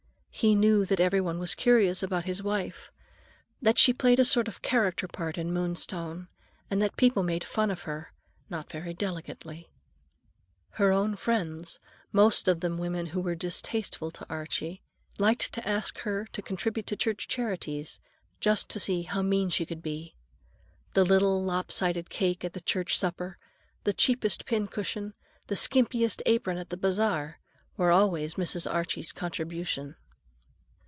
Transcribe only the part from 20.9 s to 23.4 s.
The little, lop sided cake at the church supper,